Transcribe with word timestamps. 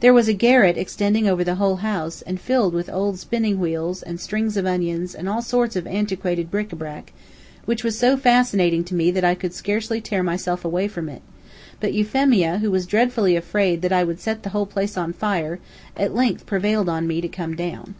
There 0.00 0.12
was 0.12 0.26
a 0.26 0.32
garret 0.34 0.76
extending 0.76 1.28
over 1.28 1.44
the 1.44 1.54
whole 1.54 1.76
house, 1.76 2.20
and 2.22 2.40
filled 2.40 2.74
with 2.74 2.90
old 2.92 3.20
spinning 3.20 3.60
wheels, 3.60 4.02
and 4.02 4.18
strings 4.18 4.56
of 4.56 4.66
onions, 4.66 5.14
and 5.14 5.28
all 5.28 5.40
sorts 5.40 5.76
of 5.76 5.86
antiquated 5.86 6.50
bric 6.50 6.72
a 6.72 6.74
brac, 6.74 7.12
which 7.64 7.84
was 7.84 7.96
so 7.96 8.16
fascinating 8.16 8.82
to 8.82 8.96
me 8.96 9.12
that 9.12 9.22
I 9.22 9.36
could 9.36 9.54
scarcely 9.54 10.00
tear 10.00 10.24
myself 10.24 10.64
away 10.64 10.88
from 10.88 11.08
it; 11.08 11.22
but 11.78 11.92
Euphemia, 11.94 12.58
who 12.58 12.72
was 12.72 12.86
dreadfully 12.88 13.36
afraid 13.36 13.82
that 13.82 13.92
I 13.92 14.02
would 14.02 14.18
set 14.18 14.42
the 14.42 14.48
whole 14.50 14.66
place 14.66 14.96
on 14.96 15.12
fire, 15.12 15.60
at 15.96 16.12
length 16.12 16.44
prevailed 16.44 16.88
on 16.88 17.06
me 17.06 17.20
to 17.20 17.28
come 17.28 17.54
down. 17.54 17.94